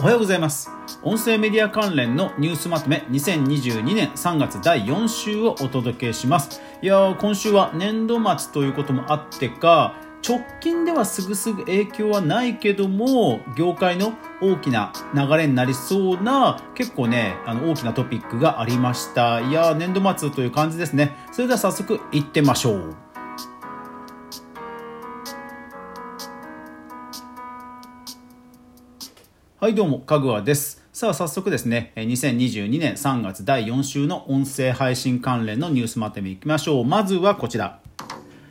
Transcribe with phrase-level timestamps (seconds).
[0.00, 0.68] おはようございます。
[1.04, 6.60] 音声メディア関連のニュースまとめ2022年3月第4週をお届けします。
[6.82, 9.94] いやー今週は年度末ということもあってか
[10.26, 19.40] 直近ではすぐすぐ影響はないけども業界の大きな流れになりそうな結構ねあの大きなトピックがありました。
[19.42, 21.16] いやー年度末という感じですね。
[21.30, 22.96] それでは早速いってみましょう。
[29.64, 30.84] はいどうも、かぐわです。
[30.92, 36.84] さあ早速ですね、2022年3月第4週の音声配信関連のニュースまとめいきましょう。
[36.84, 37.80] まずはこちら。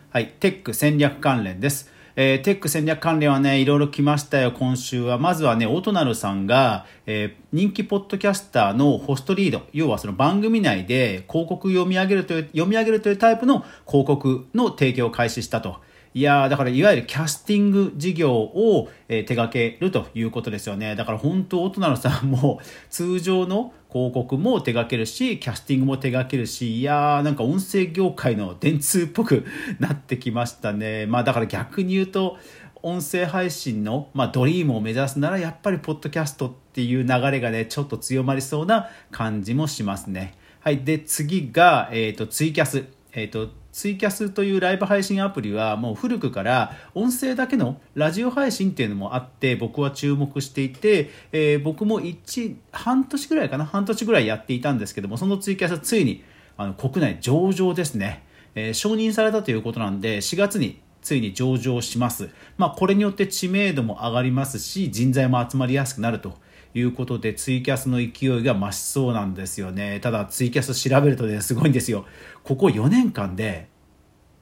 [0.09, 1.91] はい、テック戦略関連です。
[2.16, 5.20] えー、テック戦略関連はね、いろいろ来ましたよ、今週は。
[5.20, 15.76] まずはね、オトナルさんが、えー、人気ポッドキャスターのホストリード、要はその番組内で広告読み上げるという、読み上げるというタイプの広告の提供を開始したと。
[16.16, 20.95] いやだからいわゆるキャスティング事業を、えー、手掛けるということですよね。
[20.95, 22.59] だから本当大人のさんも
[22.90, 29.46] 通常の広告も手掛けるし、キャスティングも手掛けるし、いやーなんか音声業界の電通っぽく
[29.79, 31.05] なってきましたね。
[31.05, 32.38] まあだから逆に言うと、
[32.84, 40.35] 音声配信の、まあ、ドリームを目指すならやっぱりポッドキャストっていう流れがねちょっと強まりそうな感じもしますね。
[40.60, 42.85] はい、で次が、えーと、ツイキャス。
[43.14, 56.24] えーとツイキャスというライブ配信アプリはもう古くから音声だけのラジオ配信っていうのもあって僕は注目していて、えー、僕も1半年ぐらいかな半年ぐらいやっていたんですけどもそのツイキャスはついに
[56.56, 62.30] あの国内上場ですね、えー、承認されたということなんで4月についに上場します。
[62.58, 66.36] まあ、これによって知名度も上がりますし人材も集まりやすくなると
[66.74, 70.00] いうことでツイキャスの勢いが増しそうなんですよね。
[70.00, 72.06] ただツイキャス調べるとねすごいんですよ。
[72.44, 73.69] ここ4年間で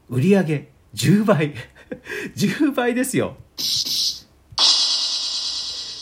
[0.10, 1.54] 売り上げ10倍。
[2.36, 3.36] 10倍ですよ。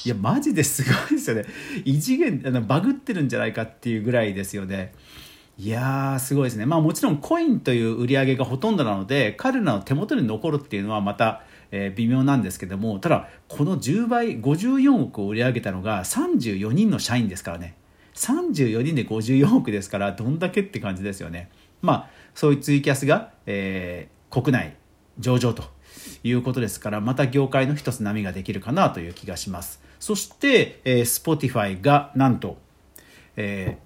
[0.06, 1.46] いやマジですごいですよね。
[1.84, 4.94] 異次元あのバグってるんじゃないかっていうぐらいですよね。
[5.58, 6.66] いやーすごいですね。
[6.66, 17.76] まあもちろんコインという売り上げがほとんどなので彼らの手元に残るっていうのはまたえー、微妙なんですけどもただこの10倍54億を売り上げたのが34人の社員ですからね。
[18.16, 21.50] 34人で54億ですからどんだけって感じですよね。
[21.82, 24.76] まあそういうツイキャスが、えー、国内
[25.20, 25.64] 上場と
[26.24, 29.82] いうことですからまた業界の一つ波ができるかなという気がします。
[30.00, 32.58] そして、えー、Spotify がなんと、
[33.36, 33.78] え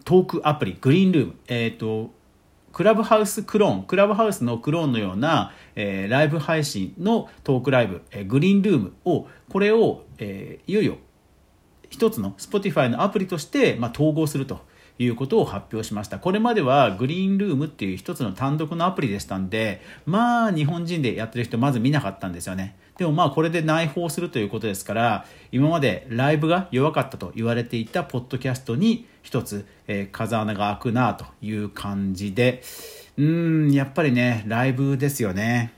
[0.00, 1.34] ー、トークアプリグリーンルーム。
[1.48, 2.12] えっ、ー、と
[2.72, 10.96] クラブハウスクローン、クラブハウスのクローンのような、えー、ライブ配信のトークライブ、えー、グリーンルームを、これを、えー、いよいよ
[11.90, 14.60] 一つの Spotify のアプリとして、まあ、統合すると
[14.98, 16.18] いうことを発表しました。
[16.18, 22.76] これまではグリーンルームっていう一つの単独のアプリでしたんで、まあ日本人でやってる人まず見なかったんですよね。
[23.02, 32.62] でもまあこれで内包するということですから今までライブが弱かったと言われていたポッドキャストに一つ、えー、風穴が開くなという感じで
[33.16, 35.72] うんやっぱりねライブですよね。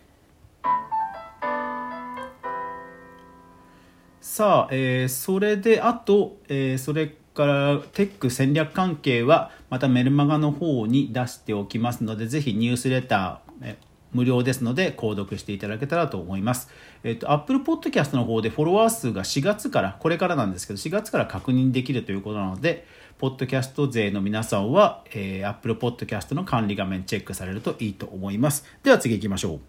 [4.20, 13.76] さあ、えー、それであと、えー、それからテック戦略関係はまたメルマガの方に出しておきますのでぜひニュースレター
[14.14, 16.70] 無料ですので購読していただけたらと思います。
[17.02, 22.86] えっと、Apple Podcast の方でフォロワー数が4月から、これからなんですけど、4月から確認できるということなので、
[23.18, 28.64] ポッドキャスト勢の皆さんは、えー、Apple Podcast の管理画面チェックされるといいと思います。
[28.82, 29.60] では次行きましょう。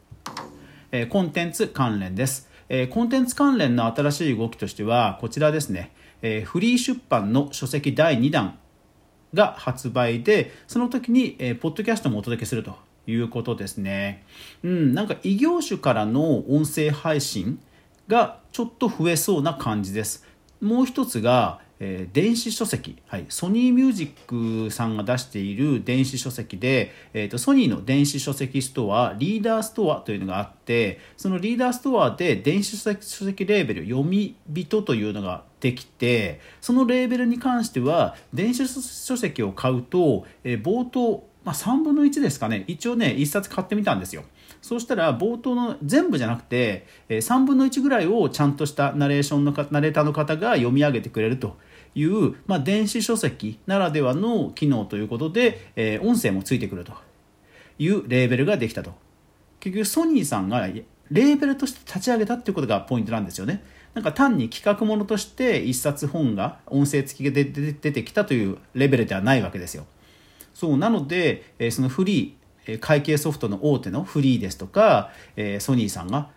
[0.91, 2.49] えー、コンテンツ関連です。
[2.69, 5.91] えー、コンテンツ関連の新しい動きとしては、こちらですね。
[6.21, 8.57] えー、フリー出版の書籍第2弾
[9.33, 14.23] が発売で、その時に、えー、ポッドキャストもお届けするということですね。
[14.63, 17.59] うん、なんか異業種からの音声配信
[18.07, 20.25] がちょっと増えそうな感じです。
[20.61, 42.65] もう一つが、えー、電子書籍、はい、ソニーミュージックさんが出している電子書籍で、えーと、ソニーの電子書籍ストアリーダーストアというのがあってそのリーダーストアで電子書籍レーベル読み人というのができてそのレーベルに関しては電子書籍を買うと、えー、冒頭まあ、3分の1ですかね。
[42.67, 44.23] 一応ね1冊買ってみたんですよ。
[44.61, 51.55] そうしたら冒頭の全部じゃなくて3分の1ぐらいをちゃんとしたナレーションのナレーターの方が読み上げてくれると
[51.93, 56.93] いう、まあ、電子書籍ならではの機能ということで、えー、音声もついてくると
[57.77, 58.93] いうレーベルができたと。
[59.59, 63.63] 結局ソニーさんがレーベルとして立ち上げたっていうことがポイントなんですよね。
[63.93, 69.85] なんか単に企画ものとして一冊本が音声付きで出てきたというレベルではないわけですよ。
[70.55, 76.29] そうなので、えその freee会計ソフトの大手の freee ですとか、えソニーさんが、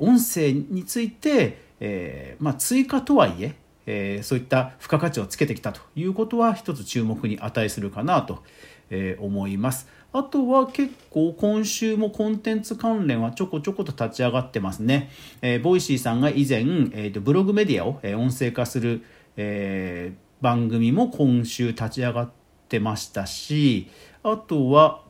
[0.00, 3.54] 音声について、えまあ、追加とはいえ
[3.86, 8.42] え、そういった付加価値をつけてきたということは一つ注目に値するかなと、
[8.90, 9.88] え、思います。
[10.12, 15.10] あとは結構今週もコンテンツ関連はちょこちょこと立ち上がってますね。
[15.42, 19.04] えー、 Voicy さんが以前、えーと、ブログメディアを、え音声化する、
[19.36, 22.35] えー、番組も今週立ち上がって
[22.68, 23.88] てましたし、
[24.22, 25.02] あとは、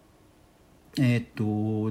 [0.98, 1.44] え、ー、と、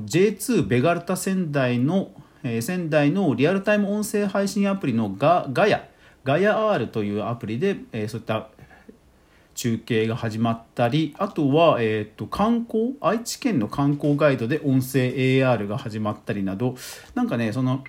[0.06, 2.12] J2 ベガルタ仙台の、
[2.44, 5.88] えー、仙台のリアルタイム音声配信アプリのガガヤ、
[6.24, 8.50] ガヤ R というアプリで、えー、そういった
[9.56, 16.76] 中継が始まったりあとは、えーと、観光愛知県の観光ガイドで音声 AR が始まったりなど
[17.16, 17.84] なんかねその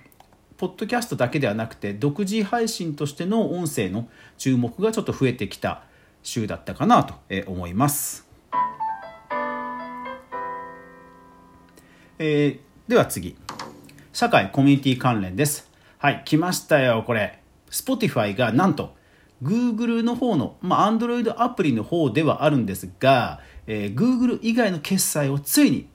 [0.57, 4.07] ポッドキャストだけではなくて独自配信としての音声の
[4.37, 5.83] 注目がちょっと増えてきた
[6.27, 7.15] 週だったかなと
[7.47, 8.27] 思います。
[12.19, 13.37] えー、では次
[14.11, 15.69] 社会コミュニティ関連です
[15.99, 17.39] はい来ましたよこれ
[17.69, 18.95] Spotify がなんと
[19.43, 25.87] Google の方の、まあ、Android アプリの方ではあるんですが、えー、Google 以外の決済をついに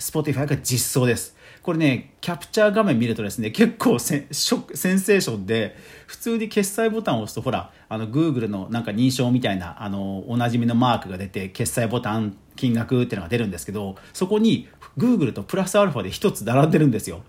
[0.00, 1.36] Spotify が実装です。
[1.62, 5.76] これね、キャプチャー画面見るとですね、結構センセンセーションで、
[6.06, 17.22] 普通に決済ボタンを押すと、ほら、あの、Google のなんか認証みたいな、あの、おなじみのマークが出て、決済ボタン、金額っていうのが出るんですけど、そこに Google とプラスアルファで1つ並んでるんですよ。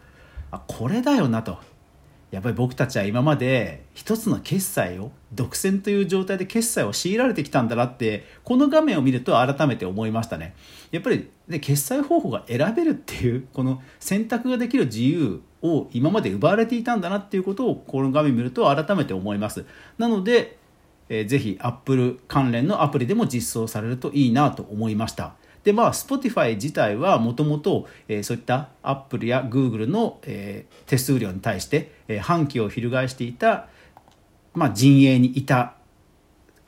[0.52, 1.60] あ、これだよなと。
[2.31, 10.56] やっぱり僕たちは今まで一つの決済を独占という状態で決済を強いられてきたんだなってこの画面を見ると改めて思いましたね。
[10.92, 19.66] やっぱり、ね、決済方法が選べるっていうこの選択ができる自由を今まで奪われていたんだなっていうことをこの画面見ると改めて思います。
[19.98, 20.60] なので、
[21.10, 25.34] えー、ぜひ Apple 関連のアプリでも実装されるといいなと思いました。
[25.69, 27.88] でまあ Spotify 自体はもともと
[28.24, 33.68] そういったアップルやグーグルの、えー、手数料に対して、え、反旗を翻していた、
[34.56, 35.75] まあ、陣営にいた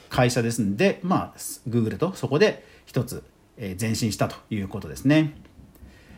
[0.09, 3.23] 会社ですので、まあ、Google とそこで一つ、
[3.57, 5.33] え、前進したということですね。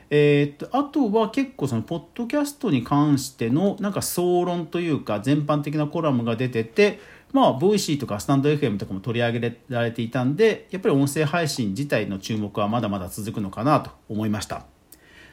[0.10, 7.00] えー、っとあとは結構そのポッドキャストに関してのなんか総論というか全般的なコラムが出てて
[7.34, 14.66] まあ、 Voicy とかスタンド FM とかも取り上げられていたんで、やっぱり音声配信自体の注目はまだまだ続くのかなと思いました。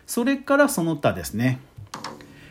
[0.07, 1.61] それからその他ですね。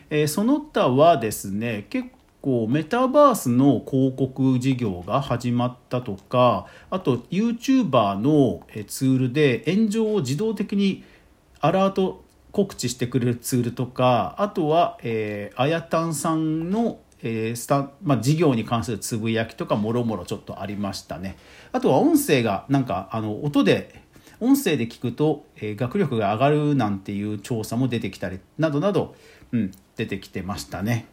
[0.08, 2.10] えー、その他はですね、結
[2.40, 11.02] 構メタバースの広告事業が始まったとか、あと YouTuber のツールで炎上を自動的に
[11.60, 21.36] アラート告知してくれるツールとか、あとは、えー、あやたんさんのえー、スタまあ、事業に関するつぶやきとかもろもろちょっとありましたね。
[21.72, 24.02] あとは音声がなんかあの音で
[24.40, 29.14] 音声で聞くと、えー、学力が上がるなんていう調査も出てきたりなどなど、
[29.52, 31.06] うん、出てきてましたね。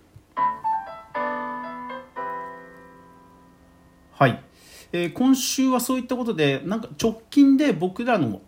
[4.13, 4.41] はい、
[4.93, 8.41] えー、今週はそういったことでなんか直近で僕らの、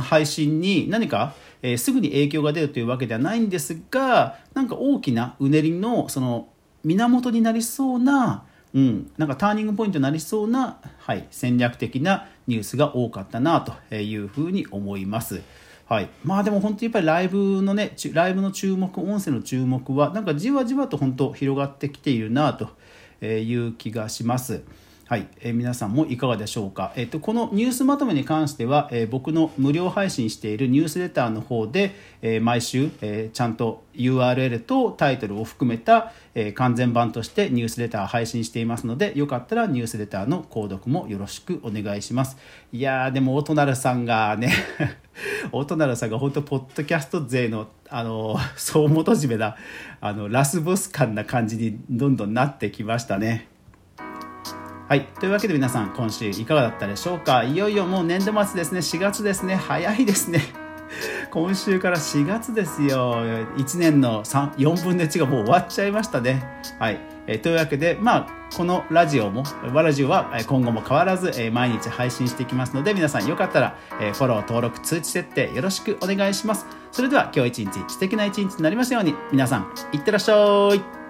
[0.00, 6.51] 配信に何か、えー、すぐに影響が出るというわけではないんですがなんか大きなうねりのその
[6.84, 8.44] 源になりそうな、
[8.74, 15.42] うん、なんかターニングポイントになりそうな、はい、戦略的なニュースが多かったなというふうに思います。
[15.86, 22.70] はい、まあでも本当にやっぱりライブのねライブの注目音声の注目はなんかじわじわと本当広がってきているなと
[23.26, 24.62] いう気がします。
[25.06, 42.38] はい、えー、皆さんもいかがでしょうか、えーと、このニュースまとめに関しては、えー、僕の無料配信しているニュースレターの方で、えー、毎週、えちゃんと URL とタイトルを含めた、え完全版としてニュースレター配信していますのでよかったらニュースレターの購読もよろしくお願いします。
[42.72, 44.50] いやーでもオトナルさんがね
[45.52, 49.56] オトナルさんが本当ポッドキャスト勢のあの 総元締めな
[50.00, 53.51] あのラスボス感な感じにどんどんなってきましたね。
[54.92, 55.06] はい。
[55.06, 57.44] というわけで皆さん、今週いかがだったでしょうか？
[57.44, 58.80] いよいよもう年度末ですね。
[58.80, 59.54] 4月ですね。
[59.54, 60.42] 早いですね。
[61.32, 63.14] 今週から4月ですよ。
[63.56, 66.44] 1年の3 4分の1がもう終わっちゃいましたね。
[66.78, 67.00] はい。
[67.26, 76.66] えー、というわけで、まあ、このラジオも、ワラジオは今後も変わらず、え、毎日配信していきますので、皆さんよかったら、え、フォロー、登録、通知設定よろしくお願いします。
[76.90, 81.01] それでは今日一日素敵な一日になりますように、皆さん、いってらっしゃい。